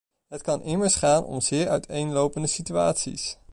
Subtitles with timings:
[0.27, 3.37] Het kan immers gaan om zeer uiteenlopende situaties.